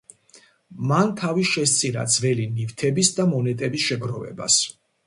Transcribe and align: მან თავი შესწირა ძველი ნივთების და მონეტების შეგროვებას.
მან 0.91 1.13
თავი 1.19 1.45
შესწირა 1.51 2.07
ძველი 2.17 2.49
ნივთების 2.57 3.17
და 3.21 3.31
მონეტების 3.37 3.89
შეგროვებას. 3.93 4.63